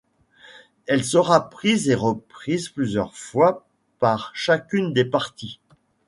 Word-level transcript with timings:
Elle 0.87 1.03
sera 1.03 1.51
prise 1.51 1.87
et 1.87 1.93
reprise 1.93 2.69
plusieurs 2.69 3.15
fois 3.15 3.67
par 3.99 4.31
chacune 4.35 4.93
des 4.93 5.05
parties. 5.05 5.59